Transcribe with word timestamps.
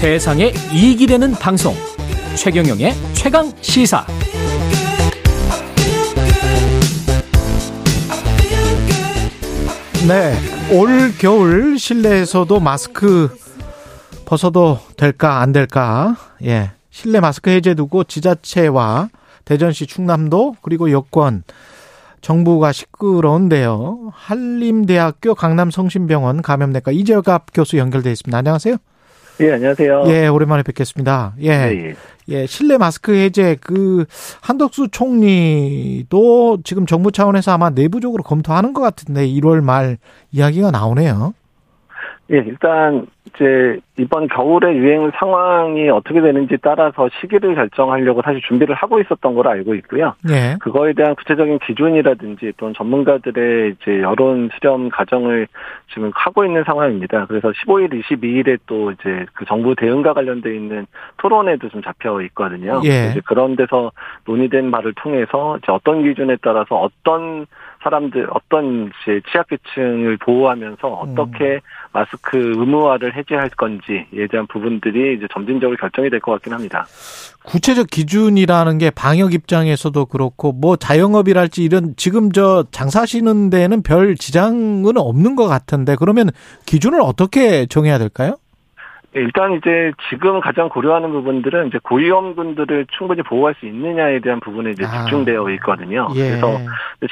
세상에 0.00 0.50
이익이 0.72 1.06
되는 1.06 1.32
방송 1.32 1.74
최경영의 2.34 2.94
최강 3.12 3.52
시사 3.60 4.06
네, 10.08 10.34
올 10.74 11.12
겨울 11.18 11.78
실내에서도 11.78 12.60
마스크 12.60 13.28
벗어도 14.24 14.78
될까 14.96 15.42
안 15.42 15.52
될까? 15.52 16.16
예, 16.44 16.70
실내 16.88 17.20
마스크 17.20 17.50
해제 17.50 17.74
두고 17.74 18.04
지자체와 18.04 19.10
대전시 19.44 19.86
충남도 19.86 20.56
그리고 20.62 20.90
여권 20.92 21.42
정부가 22.22 22.72
시끄러운데요. 22.72 24.12
한림대학교 24.14 25.34
강남성심병원 25.34 26.40
감염내과 26.40 26.90
이재갑 26.90 27.48
교수 27.52 27.76
연결돼 27.76 28.10
있습니다. 28.12 28.38
안녕하세요. 28.38 28.78
예, 29.40 29.52
안녕하세요. 29.52 30.04
예, 30.08 30.28
오랜만에 30.28 30.62
뵙겠습니다. 30.62 31.32
예. 31.40 31.48
예, 31.48 31.88
예. 31.88 31.94
예, 32.28 32.46
실내 32.46 32.76
마스크 32.78 33.14
해제 33.14 33.56
그 33.60 34.04
한덕수 34.42 34.88
총리도 34.90 36.58
지금 36.62 36.86
정부 36.86 37.10
차원에서 37.10 37.52
아마 37.52 37.70
내부적으로 37.70 38.22
검토하는 38.22 38.72
것 38.72 38.82
같은데 38.82 39.26
1월 39.26 39.62
말 39.62 39.96
이야기가 40.30 40.70
나오네요. 40.70 41.34
예, 42.32 42.36
일단 42.36 43.06
이제 43.26 43.78
이번 43.98 44.28
겨울의 44.28 44.76
유행 44.76 45.10
상황이 45.14 45.90
어떻게 45.90 46.20
되는지 46.20 46.56
따라서 46.62 47.08
시기를 47.20 47.54
결정하려고 47.54 48.22
사실 48.22 48.40
준비를 48.40 48.74
하고 48.74 48.98
있었던 49.00 49.34
걸로 49.34 49.50
알고 49.50 49.74
있고요. 49.76 50.14
예. 50.30 50.56
그거에 50.60 50.94
대한 50.94 51.14
구체적인 51.14 51.58
기준이라든지 51.58 52.52
또는 52.56 52.72
전문가들의 52.74 53.74
이제 53.80 54.00
여론 54.00 54.48
수렴 54.54 54.88
과정을 54.88 55.46
지금 55.92 56.10
하고 56.14 56.44
있는 56.44 56.64
상황입니다. 56.64 57.26
그래서 57.26 57.50
15일, 57.50 58.02
22일에 58.02 58.58
또 58.66 58.90
이제 58.92 59.26
그 59.34 59.44
정부 59.44 59.74
대응과 59.74 60.14
관련돼 60.14 60.54
있는 60.54 60.86
토론회도 61.18 61.68
좀 61.68 61.82
잡혀 61.82 62.22
있거든요. 62.22 62.80
예. 62.84 63.10
이제 63.10 63.20
그런 63.26 63.54
데서 63.54 63.92
논의된 64.24 64.70
바를 64.70 64.94
통해서 64.94 65.58
이제 65.58 65.70
어떤 65.70 66.02
기준에 66.02 66.36
따라서 66.42 66.76
어떤 66.76 67.46
사람들 67.82 68.28
어떤 68.30 68.90
이제 69.02 69.20
취약계층을 69.30 70.18
보호하면서 70.18 70.88
어떻게 70.88 71.60
마스크 71.92 72.36
의무화를 72.36 73.09
해제할 73.14 73.50
건지에 73.50 74.06
대한 74.30 74.46
부분들이 74.46 75.16
이제 75.16 75.26
점진적으로 75.32 75.76
결정이 75.76 76.10
될 76.10 76.20
것 76.20 76.32
같긴 76.32 76.52
합니다. 76.52 76.86
구체적 77.44 77.86
기준이라는 77.88 78.78
게 78.78 78.90
방역 78.90 79.32
입장에서도 79.34 80.04
그렇고 80.06 80.52
뭐 80.52 80.76
자영업이랄지 80.76 81.62
이런 81.64 81.94
지금 81.96 82.30
저 82.32 82.64
장사하시는 82.70 83.50
데는 83.50 83.82
별 83.82 84.16
지장은 84.16 84.96
없는 84.96 85.36
것 85.36 85.46
같은데 85.46 85.96
그러면 85.96 86.30
기준을 86.66 87.00
어떻게 87.00 87.66
정해야 87.66 87.98
될까요? 87.98 88.36
네, 89.12 89.22
일단 89.22 89.54
이제 89.54 89.92
지금 90.08 90.40
가장 90.40 90.68
고려하는 90.68 91.10
부분들은 91.10 91.68
이제 91.68 91.78
고위험군들을 91.82 92.86
충분히 92.96 93.22
보호할 93.22 93.54
수 93.58 93.66
있느냐에 93.66 94.20
대한 94.20 94.38
부분에 94.38 94.70
이제 94.70 94.84
아. 94.84 95.04
집중되어 95.04 95.50
있거든요. 95.50 96.08
예. 96.14 96.28
그래서 96.28 96.58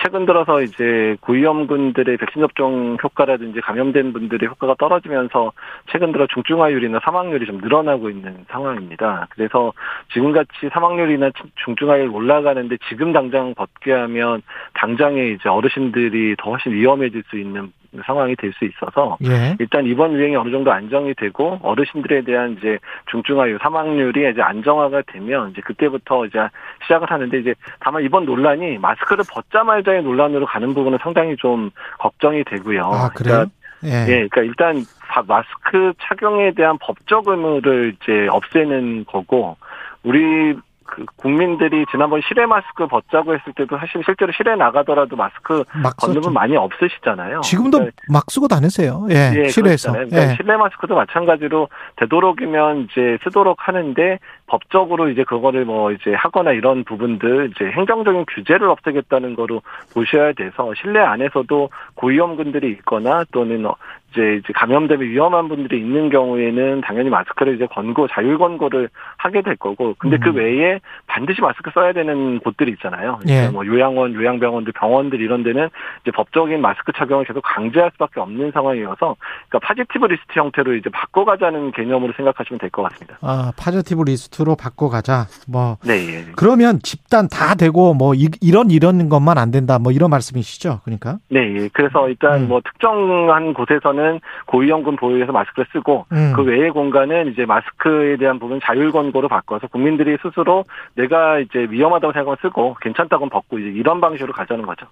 최근 0.02 0.24
들어서 0.24 0.62
이제 0.62 1.16
고위험군들의 1.20 2.16
백신 2.16 2.40
접종 2.40 2.96
효과라든지 3.02 3.60
감염된 3.60 4.12
분들의 4.12 4.48
효과가 4.48 4.76
떨어지면서 4.78 5.52
최근 5.90 6.12
들어 6.12 6.26
중증화율이나 6.32 7.00
사망률이 7.02 7.46
좀 7.46 7.58
늘어나고 7.58 8.10
있는 8.10 8.44
상황입니다. 8.48 9.26
그래서 9.30 9.72
지금같이 10.12 10.68
사망률이나 10.72 11.30
중증화율 11.64 12.10
올라가는데 12.10 12.76
지금 12.88 13.12
당장 13.12 13.54
벗게 13.54 13.92
하면 13.92 14.42
당장에 14.74 15.30
이제 15.30 15.48
어르신들이 15.48 16.36
더 16.38 16.50
훨씬 16.50 16.72
위험해질 16.72 17.24
수 17.28 17.38
있는 17.38 17.72
상황이 18.04 18.36
될 18.36 18.52
수 18.52 18.64
있어서 18.64 19.16
예. 19.24 19.56
일단 19.58 19.86
이번 19.86 20.12
유행이 20.12 20.36
어느 20.36 20.50
정도 20.50 20.70
안정이 20.72 21.14
되고 21.14 21.58
어르신들에 21.62 22.22
대한 22.22 22.56
이제 22.58 22.78
중증화율 23.10 23.58
사망률이 23.62 24.30
이제 24.30 24.42
안정화가 24.42 25.02
되면 25.06 25.50
이제 25.50 25.60
그때부터 25.62 26.26
이제 26.26 26.38
시작을 26.82 27.10
하는데 27.10 27.38
이제 27.38 27.54
다만 27.80 28.02
이번 28.02 28.24
논란이 28.24 28.78
마스크를 28.78 29.24
벗자마자의 29.30 30.02
논란으로 30.02 30.46
가는 30.46 30.74
부분은 30.74 30.98
상당히 31.02 31.36
좀 31.36 31.70
걱정이 31.98 32.44
되고요. 32.44 32.82
아, 32.84 33.08
그래요? 33.10 33.46
예. 33.84 33.90
예, 34.08 34.28
그러니까 34.28 34.42
일단 34.42 34.84
바- 35.08 35.22
마스크 35.26 35.92
착용에 36.02 36.52
대한 36.52 36.76
법적 36.78 37.28
의무를 37.28 37.94
이제 38.02 38.26
없애는 38.28 39.04
거고 39.06 39.56
우리 40.02 40.54
그 40.88 41.04
국민들이 41.16 41.84
지난번 41.90 42.20
실외 42.26 42.46
마스크 42.46 42.86
벗자고 42.86 43.34
했을 43.34 43.52
때도 43.52 43.76
사실 43.78 44.02
실제로 44.04 44.32
실외 44.32 44.56
나가더라도 44.56 45.16
마스크 45.16 45.62
막 45.82 45.94
벗는. 45.98 46.22
분 46.22 46.32
많이 46.32 46.56
없으시잖아요. 46.56 47.42
지금도 47.42 47.78
그러니까 47.78 48.02
막 48.10 48.24
쓰고 48.28 48.48
다니세요. 48.48 49.06
예. 49.10 49.32
예, 49.36 49.48
실외에서. 49.48 49.92
그렇잖아요. 49.92 50.08
그러니까 50.08 50.32
예. 50.32 50.36
실내 50.36 50.56
마스크도 50.56 50.94
마찬가지로 50.94 51.68
되도록이면 51.96 52.88
이제 52.90 53.18
쓰도록 53.22 53.68
하는데 53.68 54.18
법적으로 54.46 55.10
이제 55.10 55.24
그거를 55.24 55.66
뭐 55.66 55.92
이제 55.92 56.14
하거나 56.14 56.52
이런 56.52 56.84
부분들 56.84 57.52
이제 57.54 57.66
행정적인 57.66 58.24
규제를 58.34 58.68
없애겠다는 58.70 59.36
거로 59.36 59.60
보셔야 59.92 60.32
돼서 60.32 60.72
실내 60.80 61.00
안에서도 61.00 61.68
고위험군들이 61.94 62.70
있거나 62.70 63.24
또는 63.30 63.66
어 63.66 63.74
이제 64.10 64.40
이제 64.42 64.52
감염되면 64.54 65.06
위험한 65.06 65.48
분들이 65.48 65.78
있는 65.78 66.08
경우에는 66.08 66.80
당연히 66.80 67.10
마스크를 67.10 67.56
이제 67.56 67.66
권고 67.66 68.08
자율 68.08 68.38
권고를 68.38 68.88
하게 69.18 69.42
될 69.42 69.56
거고 69.56 69.94
근데 69.98 70.16
그 70.18 70.30
음. 70.30 70.36
외에 70.36 70.77
반드시 71.06 71.40
마스크 71.40 71.70
써야 71.74 71.92
되는 71.92 72.38
곳들이 72.40 72.72
있잖아요. 72.72 73.18
예. 73.26 73.34
그러니까 73.34 73.52
뭐 73.52 73.66
요양원, 73.66 74.14
요양병원들, 74.14 74.72
병원들 74.72 75.20
이런 75.20 75.42
데는 75.42 75.68
이제 76.02 76.10
법적인 76.10 76.60
마스크 76.60 76.92
착용을 76.92 77.24
계속 77.24 77.40
강제할 77.42 77.90
수밖에 77.92 78.20
없는 78.20 78.52
상황이어서 78.52 79.16
그러니까 79.48 79.58
positive 79.66 80.06
리스트 80.06 80.38
형태로 80.38 80.74
이제 80.76 80.90
바꿔가자는 80.90 81.72
개념으로 81.72 82.12
생각하시면 82.16 82.58
될 82.60 82.68
것 82.70 82.82
같습니다. 82.82 83.16
아, 83.22 83.52
positive 83.56 84.02
리스트로 84.02 84.54
바꿔 84.56 84.88
가자. 84.88 85.26
뭐 85.46 85.76
네, 85.84 85.94
예. 85.94 86.24
그러면 86.36 86.80
일단 86.82 87.28
다 87.28 87.54
되고 87.54 87.94
뭐 87.94 88.14
이, 88.14 88.28
이런 88.40 88.70
이런 88.70 89.08
것만 89.08 89.38
안 89.38 89.50
된다. 89.50 89.78
뭐 89.78 89.90
이런 89.92 90.10
말씀이시죠. 90.10 90.80
그러니까. 90.84 91.18
네, 91.30 91.40
예. 91.56 91.68
그래서 91.72 92.08
일단 92.08 92.42
음. 92.42 92.48
뭐 92.48 92.60
특정한 92.60 93.54
곳에서는 93.54 94.20
고위험군 94.46 94.96
보호에서 94.96 95.32
마스크를 95.32 95.66
쓰고 95.72 96.06
음. 96.12 96.32
그 96.36 96.42
외의 96.42 96.70
공간은 96.70 97.32
이제 97.32 97.46
마스크에 97.46 98.16
대한 98.16 98.38
부분 98.38 98.60
자율 98.62 98.92
권고로 98.92 99.28
바꿔서 99.28 99.66
국민들이 99.68 100.16
스스로 100.22 100.64
내가 100.94 101.38
이제 101.38 101.60
위험하다고 101.70 102.12
생각하면 102.12 102.36
쓰고 102.42 102.76
괜찮다고 102.80 103.28
벗고 103.28 103.58
이런 103.58 104.00
방식으로 104.00 104.32
가자는 104.32 104.66
거죠. 104.66 104.86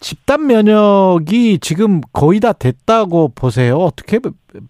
집단 0.00 0.46
면역이 0.46 1.58
지금 1.60 2.00
거의 2.12 2.40
다 2.40 2.52
됐다고 2.52 3.32
보세요. 3.34 3.76
어떻게 3.76 4.18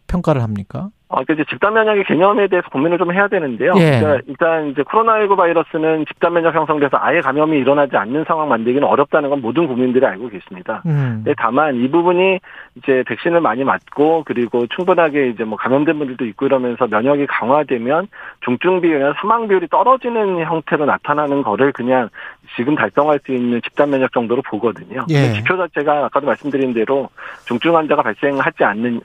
평가를 0.07 0.43
합니까? 0.43 0.91
어, 1.11 1.25
그 1.25 1.33
이제 1.33 1.45
집단 1.49 1.73
면역의 1.73 2.05
개념에 2.05 2.49
대해서 2.49 2.69
고민을 2.69 2.99
좀 2.99 3.13
해야 3.15 3.29
되는데요. 3.29 3.73
예. 3.79 3.99
그러니까 3.99 4.23
일단 4.27 4.69
이제 4.69 4.83
코로나19 4.83 5.37
바이러스는 5.39 6.05
집단 6.07 6.35
면역 6.35 6.55
형성돼서 6.55 6.99
아예 7.01 7.21
감염이 7.21 7.57
일어나지 7.59 7.97
않는 7.97 8.25
상황 8.29 8.51
만들기는 8.51 8.87
어렵다는 8.87 9.31
건 9.31 9.41
모든 9.41 9.67
국민들이 9.67 10.05
알고 10.05 10.29
계십니다. 10.29 10.83
음. 10.85 11.23
네, 11.25 11.33
다만 11.39 11.77
이 11.77 11.91
부분이 11.91 12.41
이제 12.75 13.03
백신을 13.07 13.41
많이 13.41 13.65
맞고 13.65 14.25
그리고 14.27 14.67
충분하게 14.67 15.29
이제 15.29 15.45
뭐 15.45 15.57
감염된 15.57 15.99
분들도 15.99 16.27
있고 16.27 16.45
이러면서 16.45 16.87
면역이 16.87 17.27
강화되면 17.27 18.09
중증 18.45 18.83
비율이나 18.83 19.15
사망 19.19 19.49
비율이 19.49 19.69
떨어지는 19.69 20.45
형태로 20.45 20.85
나타나는 20.85 21.43
거를 21.43 21.73
그냥 21.73 22.11
지금 22.55 22.75
달성할 22.75 23.21
수 23.25 23.33
있는 23.33 23.63
집단 23.63 23.89
면역 23.89 24.13
정도로 24.13 24.43
보거든요. 24.43 25.07
예. 25.09 25.33
지표 25.33 25.57
자체가 25.57 26.05
아까도 26.05 26.27
말씀드린 26.27 26.75
대로 26.75 27.09
중증 27.47 27.75
환자가 27.75 28.03
발생하지 28.03 28.63
않는 28.65 29.01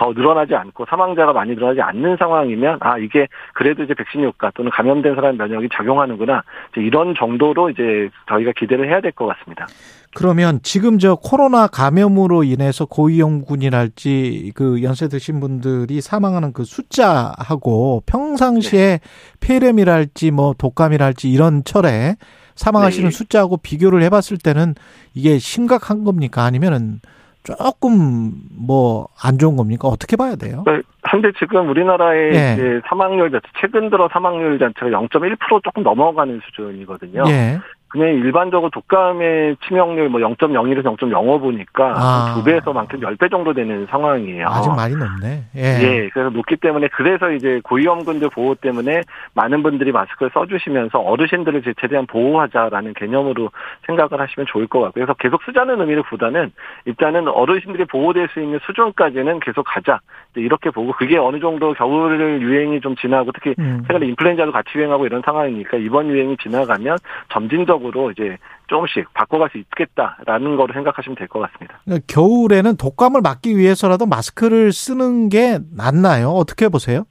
더 0.00 0.14
늘어나지 0.14 0.54
않고 0.54 0.86
사망자가 0.88 1.34
많이 1.34 1.54
늘어나지 1.54 1.82
않는 1.82 2.16
상황이면 2.16 2.78
아 2.80 2.96
이게 2.96 3.28
그래도 3.52 3.82
이제 3.82 3.92
백신 3.92 4.24
효과 4.24 4.50
또는 4.54 4.70
감염된 4.70 5.14
사람 5.14 5.36
면역이 5.36 5.68
작용하는구나 5.74 6.42
이런 6.78 7.14
정도로 7.14 7.68
이제 7.68 8.08
저희가 8.26 8.52
기대를 8.56 8.88
해야 8.88 9.02
될 9.02 9.10
것 9.12 9.26
같습니다. 9.26 9.66
그러면 10.14 10.60
지금 10.62 10.98
저 10.98 11.16
코로나 11.16 11.66
감염으로 11.66 12.44
인해서 12.44 12.86
고위험군이랄지 12.86 14.52
그 14.54 14.82
연세 14.82 15.08
드신 15.08 15.38
분들이 15.40 16.00
사망하는 16.00 16.52
그 16.54 16.64
숫자하고 16.64 18.02
평상시에 18.06 19.00
폐렴이랄지 19.40 20.30
뭐 20.30 20.54
독감이랄지 20.56 21.30
이런 21.30 21.62
철에 21.64 22.16
사망하시는 22.54 23.10
네. 23.10 23.14
숫자하고 23.14 23.58
비교를 23.58 24.02
해봤을 24.04 24.38
때는 24.42 24.74
이게 25.14 25.38
심각한 25.38 26.04
겁니까? 26.04 26.44
아니면은 26.44 27.00
조금 27.42 28.32
뭐 28.58 29.08
안 29.22 29.38
좋은 29.38 29.56
겁니까? 29.56 29.88
어떻게 29.88 30.16
봐야 30.16 30.34
돼요? 30.36 30.62
그러니까 30.64 30.88
현재 31.08 31.30
지금 31.38 31.68
우리나라의 31.68 32.34
예. 32.34 32.52
이제 32.54 32.80
사망률 32.88 33.30
자체 33.30 33.46
최근 33.60 33.90
들어 33.90 34.08
사망률 34.12 34.58
자체가 34.58 34.86
0.1% 34.90 35.62
조금 35.62 35.82
넘어가는 35.82 36.40
수준이거든요. 36.46 37.24
예. 37.28 37.58
그냥 37.90 38.08
일반적으로 38.08 38.70
독감의 38.70 39.56
치명률 39.66 40.08
뭐 40.08 40.20
0.01에서 40.20 40.96
0.05 40.96 41.40
보니까 41.40 41.94
아. 41.96 42.34
두 42.34 42.44
배에서 42.44 42.72
많게는 42.72 43.16
10배 43.16 43.30
정도 43.30 43.52
되는 43.52 43.86
상황이에요. 43.90 44.46
아직 44.48 44.70
많이 44.70 44.94
높네. 44.94 45.44
예. 45.56 45.60
예, 45.60 46.08
그래서 46.12 46.30
높기 46.30 46.56
때문에 46.56 46.88
그래서 46.92 47.32
이제 47.32 47.60
고위험군들 47.64 48.30
보호 48.30 48.54
때문에 48.54 49.02
많은 49.34 49.64
분들이 49.64 49.90
마스크를 49.90 50.30
써주시면서 50.32 51.00
어르신들을 51.00 51.60
이제 51.60 51.74
최대한 51.80 52.06
보호하자라는 52.06 52.94
개념으로 52.94 53.50
생각을 53.86 54.20
하시면 54.20 54.46
좋을 54.46 54.68
것 54.68 54.78
같고요. 54.80 55.06
그래서 55.06 55.14
계속 55.14 55.42
쓰자는 55.42 55.80
의미보다는 55.80 56.52
일단은 56.84 57.26
어르신들이 57.26 57.86
보호될 57.86 58.28
수 58.32 58.40
있는 58.40 58.60
수준까지는 58.66 59.40
계속 59.40 59.64
가자 59.64 59.98
이렇게 60.36 60.70
보고 60.70 60.92
그게 60.92 61.18
어느 61.18 61.40
정도 61.40 61.74
겨울 61.74 62.40
유행이 62.40 62.80
좀 62.82 62.94
지나고 62.94 63.32
특히 63.32 63.54
음. 63.58 63.82
최근에 63.88 64.06
인플루엔자도 64.06 64.52
같이 64.52 64.70
유행하고 64.76 65.06
이런 65.06 65.22
상황이니까 65.24 65.78
이번 65.78 66.08
유행이 66.08 66.36
지나가면 66.36 66.96
점진적 67.30 67.79
으로 67.88 68.10
이제 68.10 68.36
조금씩 68.68 69.12
바꿔갈 69.14 69.48
수 69.50 69.58
있겠다라는 69.58 70.56
거로 70.56 70.72
생각하시면 70.72 71.16
될 71.16 71.28
것 71.28 71.40
같습니다. 71.40 71.80
그러니까 71.84 72.04
겨울에는 72.08 72.76
독감을 72.76 73.20
막기 73.22 73.56
위해서라도 73.56 74.06
마스크를 74.06 74.72
쓰는 74.72 75.28
게 75.28 75.58
낫나요? 75.76 76.30
어떻게 76.30 76.68
보세요? 76.68 77.04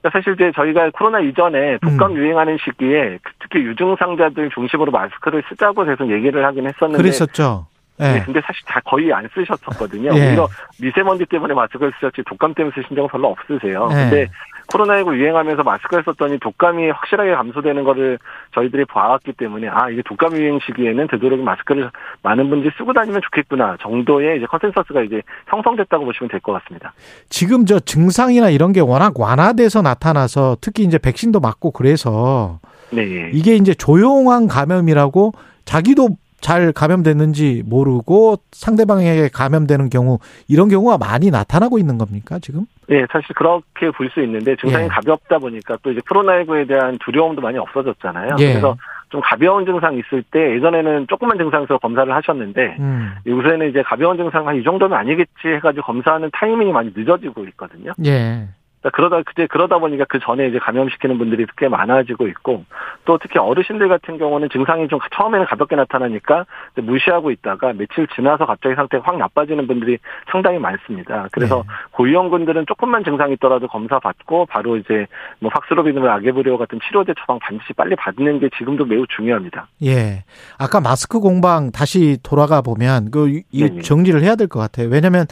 그러니까 0.00 0.18
사실 0.18 0.34
이제 0.34 0.52
저희가 0.54 0.90
코로나 0.90 1.20
이전에 1.20 1.78
독감 1.78 2.12
음. 2.12 2.16
유행하는 2.16 2.56
시기에 2.64 3.18
특히 3.40 3.60
유증상자들 3.64 4.50
중심으로 4.54 4.92
마스크를 4.92 5.42
쓰자고 5.48 5.84
계속 5.84 6.10
얘기를 6.10 6.44
하긴 6.46 6.66
했었는데 6.68 7.02
그랬었죠. 7.02 7.66
예. 8.00 8.04
네, 8.12 8.22
근데 8.24 8.40
사실 8.46 8.64
다 8.64 8.80
거의 8.84 9.12
안 9.12 9.28
쓰셨었거든요. 9.34 10.10
예. 10.14 10.28
오히려 10.28 10.46
미세먼지 10.80 11.26
때문에 11.26 11.52
마스크를 11.52 11.92
쓰셨지 11.98 12.22
독감 12.28 12.54
때문에 12.54 12.72
쓰신 12.76 12.94
적은 12.94 13.08
별로 13.08 13.28
없으세요. 13.28 13.88
예. 13.90 13.94
근데 13.94 14.28
코로나19 14.68 15.16
유행하면서 15.16 15.62
마스크를 15.62 16.04
썼더니 16.04 16.38
독감이 16.40 16.90
확실하게 16.90 17.34
감소되는 17.34 17.84
거를 17.84 18.18
저희들이 18.54 18.84
봐왔기 18.84 19.32
때문에 19.32 19.68
아 19.68 19.88
이게 19.90 20.02
독감 20.04 20.36
유행 20.36 20.58
시기에는 20.60 21.08
되도록 21.08 21.40
마스크를 21.40 21.90
많은 22.22 22.50
분들이 22.50 22.70
쓰고 22.76 22.92
다니면 22.92 23.20
좋겠구나 23.22 23.76
정도의 23.80 24.38
이제 24.38 24.46
consensus가 24.46 25.02
이제 25.02 25.22
형성됐다고 25.48 26.04
보시면 26.04 26.28
될 26.28 26.38
것 26.40 26.52
같습니다. 26.52 26.92
지금 27.28 27.66
저 27.66 27.80
증상이나 27.80 28.50
이런 28.50 28.72
게 28.72 28.80
워낙 28.80 29.18
완화돼서 29.18 29.82
나타나서 29.82 30.58
특히 30.60 30.84
이제 30.84 30.98
백신도 30.98 31.40
맞고 31.40 31.72
그래서 31.72 32.60
네. 32.90 33.30
이게 33.32 33.56
이제 33.56 33.74
조용한 33.74 34.46
감염이라고 34.48 35.32
자기도 35.64 36.10
잘 36.40 36.72
감염됐는지 36.72 37.64
모르고 37.66 38.36
상대방에게 38.52 39.28
감염되는 39.32 39.90
경우 39.90 40.18
이런 40.48 40.68
경우가 40.68 40.98
많이 40.98 41.30
나타나고 41.30 41.78
있는 41.78 41.98
겁니까 41.98 42.38
지금? 42.40 42.66
네, 42.88 43.04
사실 43.10 43.34
그렇게 43.34 43.90
볼 43.90 44.08
수 44.10 44.22
있는데 44.22 44.56
증상이 44.56 44.84
예. 44.84 44.88
가볍다 44.88 45.38
보니까 45.38 45.76
또 45.82 45.90
이제 45.90 46.00
코로나19에 46.08 46.66
대한 46.68 46.96
두려움도 47.04 47.42
많이 47.42 47.58
없어졌잖아요. 47.58 48.36
예. 48.38 48.48
그래서 48.52 48.76
좀 49.10 49.20
가벼운 49.22 49.64
증상 49.66 49.94
있을 49.96 50.22
때 50.30 50.54
예전에는 50.56 51.06
조금만 51.08 51.36
증상에서 51.38 51.78
검사를 51.78 52.14
하셨는데 52.14 52.76
음. 52.78 53.12
요새는 53.26 53.70
이제 53.70 53.82
가벼운 53.82 54.16
증상 54.16 54.46
한 54.48 54.56
이 54.56 54.62
정도면 54.62 54.98
아니겠지 54.98 55.48
해가지고 55.56 55.84
검사하는 55.86 56.30
타이밍이 56.32 56.72
많이 56.72 56.90
늦어지고 56.94 57.44
있거든요. 57.46 57.92
예. 58.06 58.48
그러니까 58.80 58.90
그러다 58.96 59.22
그때 59.26 59.46
그러다 59.46 59.78
보니까 59.78 60.04
그 60.08 60.18
전에 60.20 60.48
이제 60.48 60.58
감염시키는 60.58 61.18
분들이 61.18 61.46
꽤 61.56 61.68
많아지고 61.68 62.28
있고 62.28 62.64
또 63.04 63.18
특히 63.18 63.38
어르신들 63.38 63.88
같은 63.88 64.18
경우는 64.18 64.48
증상이 64.50 64.86
좀 64.88 64.98
처음에는 65.16 65.46
가볍게 65.46 65.74
나타나니까 65.76 66.46
무시하고 66.76 67.30
있다가 67.32 67.72
며칠 67.72 68.06
지나서 68.14 68.46
갑자기 68.46 68.74
상태가 68.76 69.02
확 69.04 69.18
나빠지는 69.18 69.66
분들이 69.66 69.98
상당히 70.30 70.58
많습니다. 70.58 71.26
그래서 71.32 71.56
네. 71.66 71.72
고위험군들은 71.92 72.66
조금만 72.66 73.02
증상이 73.04 73.34
있더라도 73.34 73.66
검사 73.66 73.98
받고 73.98 74.46
바로 74.46 74.76
이제 74.76 75.06
뭐 75.40 75.50
박스로비드나 75.50 76.14
아게브리오 76.14 76.56
같은 76.58 76.78
치료제 76.86 77.12
처방 77.18 77.38
반드시 77.40 77.72
빨리 77.72 77.96
받는 77.96 78.38
게 78.40 78.48
지금도 78.58 78.84
매우 78.84 79.06
중요합니다. 79.08 79.66
예. 79.84 80.24
아까 80.58 80.80
마스크 80.80 81.18
공방 81.20 81.70
다시 81.72 82.18
돌아가 82.22 82.62
보면 82.62 83.10
그 83.10 83.28
이- 83.28 83.42
이 83.50 83.64
네네. 83.64 83.80
정리를 83.82 84.22
해야 84.22 84.36
될 84.36 84.48
것 84.48 84.60
같아요. 84.60 84.88
왜냐하면 84.88 85.26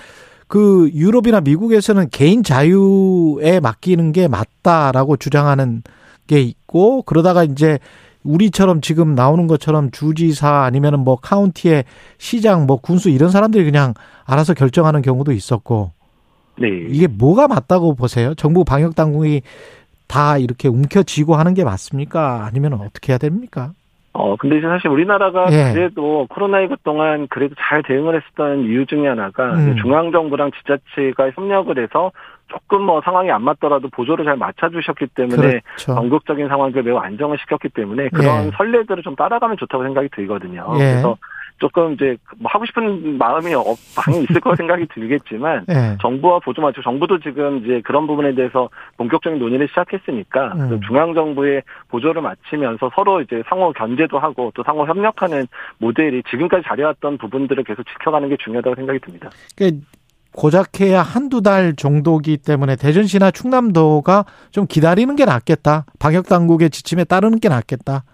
그 0.49 0.91
유럽이나 0.95 1.41
미국에서는 1.41 2.09
개인 2.11 2.43
자유에 2.43 3.61
맡기는 3.61 4.13
게 4.13 4.29
맞다라고 4.29 5.17
주장하는 5.17 5.83
게 6.27 6.41
있고 6.41 7.03
그러다가 7.03 7.45
이제 7.45 7.79
우리처럼 8.23 8.81
지금 8.81 9.15
나오는 9.15 9.47
것처럼 9.47 9.91
주지사 9.91 10.65
아니면은 10.65 11.01
뭐 11.01 11.17
카운티의 11.17 11.85
시장 12.19 12.67
뭐 12.67 12.77
군수 12.77 13.09
이런 13.09 13.31
사람들이 13.31 13.65
그냥 13.65 13.95
알아서 14.25 14.55
결정하는 14.55 15.03
경우도 15.03 15.33
있었고 15.33 15.93
네. 16.61 16.69
이게 16.89 17.07
뭐가 17.07 17.49
맞다고 17.49 17.95
보세요? 17.95 18.35
정부 18.35 18.65
방역 18.65 18.95
당국이 18.97 19.43
다 20.07 20.39
이렇게 20.39 20.69
움켜쥐고 20.69 21.37
하는 21.37 21.55
게 21.55 21.65
맞습니까? 21.65 22.45
아니면 22.45 22.75
어떻게 22.75 23.13
해야 23.13 23.19
됩니까? 23.19 23.73
어, 24.17 24.37
근데 24.37 24.59
이제 24.59 24.67
사실 24.67 24.89
우리나라가 24.89 25.47
예. 25.53 25.73
그래도 25.73 26.27
코로나19 26.31 26.79
동안 26.83 27.27
그래도 27.29 27.55
잘 27.59 27.83
대응을 27.83 28.17
했었던 28.17 28.65
이유 28.65 28.87
중에 28.87 29.07
하나가 29.09 29.55
음. 29.55 29.77
중앙정부랑 29.77 30.51
지자체가 30.53 31.31
협력을 31.35 31.79
해서 31.79 32.11
조금 32.49 32.83
뭐 32.83 33.01
상황이 33.05 33.31
안 33.31 33.43
맞더라도 33.43 33.89
보조를 33.91 34.25
잘 34.25 34.37
맞춰주셨기 34.37 35.09
때문에 35.09 35.61
그렇죠. 35.61 35.95
전국적인 35.95 36.49
상황을 36.49 36.83
매우 36.83 36.97
안정을 36.97 37.39
시켰기 37.39 37.69
때문에 37.71 38.09
그런 38.09 38.47
예. 38.47 38.51
선례들을 38.57 39.03
좀 39.03 39.17
따라가면 39.17 39.57
좋다고 39.59 39.85
생각이 39.85 40.09
들거든요. 40.15 40.67
예. 40.75 40.79
그래서 40.79 41.17
조금 41.59 41.95
이제 41.95 42.17
뭐 42.39 42.51
하고 42.51 42.67
싶은 42.67 43.19
마음이 43.19 43.55
없, 43.55 43.77
많이 43.97 44.25
있을 44.25 44.41
거라 44.41 44.57
생각이 44.57 44.87
들겠지만 44.93 45.65
예. 45.71 45.97
정부와 46.01 46.41
보조 46.41 46.61
맞춰 46.63 46.83
정부도 46.83 47.19
지금 47.21 47.65
이제 47.65 47.81
그런 47.85 48.07
부분에 48.07 48.35
대해서 48.35 48.69
본격적인 48.97 49.39
논의를 49.39 49.69
시작했으니까 49.69 50.53
음. 50.55 50.69
그 50.69 50.81
중앙 50.87 51.15
정부의 51.15 51.63
보조를 51.89 52.23
맞추면서 52.23 52.91
서로 52.95 53.21
이제 53.21 53.43
상호 53.49 53.73
견제도 53.73 54.19
하고 54.19 54.53
또 54.55 54.63
상호 54.65 54.87
협력하는 54.87 55.47
모델이 55.79 56.23
지금까지 56.31 56.65
잘해왔던 56.67 57.19
부분들을 57.19 57.65
계속 57.65 57.85
지켜가는 57.87 58.29
게 58.29 58.37
중요하다고 58.39 58.77
생각이 58.77 58.99
듭니다. 59.01 59.31
그러니까 59.57 59.87
고작해야 60.33 61.03
한두 61.03 61.41
달 61.41 61.75
정도기 61.75 62.37
때문에 62.37 62.77
대전시나 62.77 63.31
충남도가 63.31 64.27
좀 64.51 64.67
기다리는 64.67 65.17
게 65.17 65.25
낫겠다. 65.25 65.87
방역 65.99 66.29
당국의 66.29 66.71
지침에 66.71 67.05
따르는 67.05 67.41
게 67.41 67.49
낫겠다. 67.49 68.05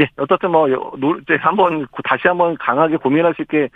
예, 0.00 0.08
어떻든 0.16 0.50
뭐 0.50 0.66
노- 0.98 1.16
이제 1.18 1.36
한번 1.40 1.86
고- 1.86 2.02
다시 2.04 2.22
한번 2.26 2.56
강하게 2.58 2.96
고민할 2.96 3.34
수 3.34 3.42
있게 3.42 3.68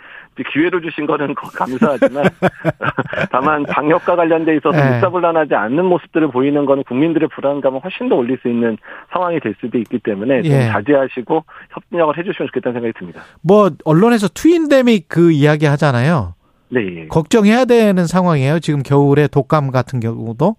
기회를 0.51 0.81
주신 0.81 1.05
거는 1.05 1.33
거- 1.35 1.47
감사하지만 1.49 2.23
다만 3.31 3.63
방역과 3.63 4.15
관련돼 4.15 4.57
있어서 4.57 4.77
예. 4.77 4.95
일사불란하지 4.95 5.55
않는 5.55 5.85
모습들을 5.85 6.29
보이는 6.29 6.65
거는 6.65 6.83
국민들의 6.83 7.29
불안감을 7.29 7.79
훨씬 7.83 8.09
더 8.09 8.15
올릴 8.15 8.37
수 8.41 8.47
있는 8.49 8.77
상황이 9.11 9.39
될 9.39 9.55
수도 9.59 9.77
있기 9.77 9.99
때문에 9.99 10.41
좀 10.41 10.51
예. 10.51 10.67
자제하시고 10.67 11.43
협력을 11.91 12.17
해주시면 12.17 12.47
좋겠다는 12.47 12.73
생각이 12.81 12.93
듭니다. 12.97 13.21
뭐 13.41 13.69
언론에서 13.85 14.27
twindemic 14.29 15.07
그 15.07 15.31
이야기 15.31 15.65
하잖아요. 15.65 16.33
네, 16.69 16.81
예. 17.03 17.07
걱정해야 17.07 17.65
되는 17.65 18.07
상황이에요. 18.07 18.59
지금 18.59 18.81
겨울에 18.83 19.27
독감 19.27 19.71
같은 19.71 19.99
경우도. 19.99 20.55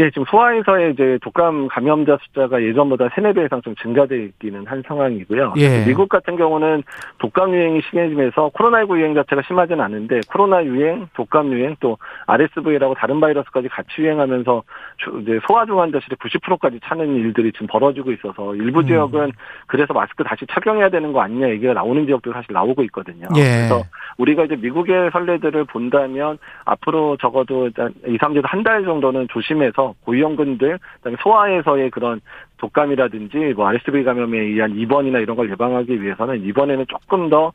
예, 0.00 0.10
지금 0.10 0.24
소아에서의 0.30 0.92
이제 0.92 1.18
독감 1.22 1.66
감염자 1.68 2.18
숫자가 2.22 2.62
예전보다 2.62 3.08
세네 3.16 3.32
배 3.32 3.44
이상 3.44 3.60
좀 3.62 3.74
증가되어 3.82 4.16
있기는 4.16 4.64
한 4.64 4.80
상황이고요. 4.86 5.54
예. 5.56 5.84
미국 5.86 6.08
같은 6.08 6.36
경우는 6.36 6.84
독감 7.18 7.52
유행이 7.52 7.80
심해지면서 7.90 8.50
코로나19 8.54 8.96
유행 8.98 9.14
자체가 9.14 9.42
심하지는 9.46 9.82
않은데 9.84 10.20
코로나 10.32 10.64
유행, 10.64 11.08
독감 11.14 11.52
유행 11.52 11.74
또 11.80 11.98
RSV라고 12.26 12.94
다른 12.94 13.20
바이러스까지 13.20 13.66
같이 13.68 13.88
유행하면서 13.98 14.62
주- 14.98 15.18
이제 15.22 15.40
소아 15.48 15.66
중환자실에 15.66 16.14
90%까지 16.14 16.78
차는 16.84 17.16
일들이 17.16 17.50
지금 17.50 17.66
벌어지고 17.66 18.12
있어서 18.12 18.54
일부 18.54 18.80
음. 18.80 18.86
지역은 18.86 19.32
그래서 19.66 19.92
마스크 19.94 20.22
다시 20.22 20.46
착용해야 20.48 20.90
되는 20.90 21.12
거 21.12 21.22
아니냐 21.22 21.48
얘기가 21.50 21.72
나오는 21.72 22.06
지역도 22.06 22.32
사실 22.32 22.52
나오고 22.52 22.84
있거든요. 22.84 23.26
예. 23.36 23.66
그래서 23.66 23.82
우리가 24.18 24.44
이제 24.44 24.56
미국의 24.56 25.10
선례들을 25.12 25.64
본다면 25.64 26.38
앞으로 26.64 27.16
적어도 27.16 27.66
일단 27.66 27.94
2, 28.06 28.18
3주에서 28.18 28.44
한달 28.44 28.84
정도는 28.84 29.28
조심해서 29.30 29.94
고위험군들, 30.04 30.78
소아에서의 31.22 31.90
그런 31.90 32.20
독감이라든지 32.58 33.54
뭐 33.56 33.68
RSV 33.68 34.04
감염에 34.04 34.38
의한 34.38 34.76
입원이나 34.76 35.18
이런 35.20 35.36
걸 35.36 35.50
예방하기 35.50 36.02
위해서는 36.02 36.44
이번에는 36.44 36.84
조금 36.88 37.30
더 37.30 37.52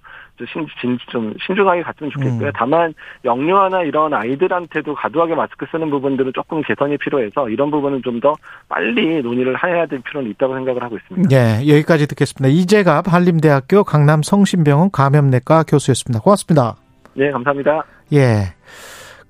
신, 0.51 0.65
진, 0.81 0.98
좀 1.12 1.31
신중하게 1.45 1.83
갔으면 1.83 2.10
좋겠고요. 2.12 2.48
음. 2.48 2.51
다만 2.55 2.93
영유아나 3.24 3.83
이런 3.83 4.15
아이들한테도 4.15 4.95
과도하게 4.95 5.36
마스크 5.36 5.67
쓰는 5.72 5.91
부분들은 5.91 6.31
조금 6.33 6.63
개선이 6.63 6.98
필요해서 6.98 7.50
이런 7.50 7.69
부분은 7.69 8.01
좀 8.01 8.24
더 8.24 8.36
빨리 8.69 9.22
논의를 9.22 9.62
해야 9.62 9.86
될 9.86 10.00
필요는 10.00 10.31
있다고 10.31 10.55
생각을 10.55 10.81
하고 10.81 10.95
있습니다. 10.95 11.36
예, 11.36 11.67
여기까지 11.67 12.07
듣겠습니다. 12.07 12.48
이재갑 12.48 13.12
한림대학교 13.12 13.83
강남 13.83 14.24
성심병원 14.24 14.91
감염내과 14.91 15.63
교수였습니다. 15.63 16.22
고맙습니다. 16.22 16.77
네, 17.15 17.29
감사합니다. 17.31 17.83
예. 18.13 18.53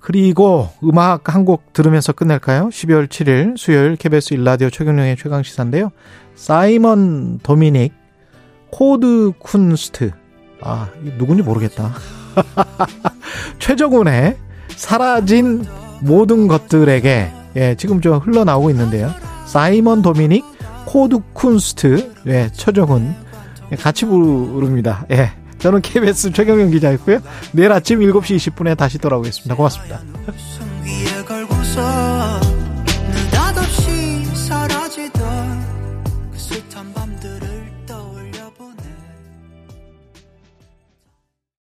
그리고 0.04 0.68
음악 0.84 1.34
한 1.34 1.46
곡 1.46 1.72
들으면서 1.72 2.12
끝낼까요? 2.12 2.68
12월 2.68 3.08
7일 3.08 3.56
수요일 3.56 3.96
KBS 3.96 4.34
일라디오 4.34 4.68
최경영의 4.68 5.16
최강시사인데요. 5.16 5.90
사이먼 6.34 7.38
도미닉 7.42 7.92
코드 8.70 9.32
쿤스트 9.40 10.12
아, 10.60 10.88
이 11.04 11.10
누군지 11.16 11.42
모르겠다. 11.42 11.94
최정훈의 13.58 14.36
사라진 14.76 15.64
모든 16.00 16.48
것들에게 16.48 17.32
예, 17.56 17.74
지금 17.76 18.02
좀 18.02 18.18
흘러나오고 18.18 18.68
있는데요. 18.70 19.10
사이먼 19.46 20.02
도미닉 20.02 20.44
코드 20.84 21.20
쿤스트 21.32 22.12
예, 22.26 22.50
최정훈 22.52 23.14
같이 23.78 24.04
부릅니다. 24.04 25.06
예. 25.10 25.30
저는 25.64 25.80
KBS 25.80 26.30
최경영 26.32 26.70
기자였고요. 26.72 27.20
내일 27.52 27.72
아침 27.72 28.00
7시 28.00 28.36
20분에 28.36 28.76
다시 28.76 28.98
돌아오겠습니다. 28.98 29.54
고맙습니다. 29.54 29.98